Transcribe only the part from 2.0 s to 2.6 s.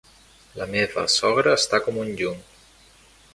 un llum.